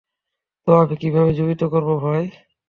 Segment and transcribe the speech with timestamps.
[0.67, 2.23] তো আমি কিভাবে জীবিত করবো ভাই?